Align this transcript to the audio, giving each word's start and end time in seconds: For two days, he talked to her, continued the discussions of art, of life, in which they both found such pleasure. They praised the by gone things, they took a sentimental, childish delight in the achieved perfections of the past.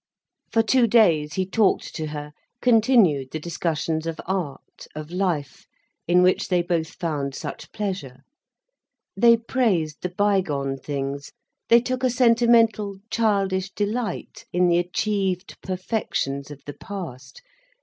For 0.51 0.63
two 0.63 0.87
days, 0.87 1.33
he 1.35 1.45
talked 1.45 1.93
to 1.93 2.07
her, 2.07 2.31
continued 2.59 3.29
the 3.29 3.39
discussions 3.39 4.07
of 4.07 4.19
art, 4.25 4.87
of 4.95 5.11
life, 5.11 5.67
in 6.07 6.23
which 6.23 6.47
they 6.47 6.63
both 6.63 6.93
found 6.95 7.35
such 7.35 7.71
pleasure. 7.71 8.23
They 9.15 9.37
praised 9.37 10.01
the 10.01 10.09
by 10.09 10.41
gone 10.41 10.77
things, 10.77 11.33
they 11.69 11.81
took 11.81 12.03
a 12.03 12.09
sentimental, 12.09 12.97
childish 13.11 13.71
delight 13.73 14.45
in 14.51 14.69
the 14.69 14.79
achieved 14.79 15.61
perfections 15.61 16.49
of 16.49 16.63
the 16.65 16.73
past. 16.73 17.43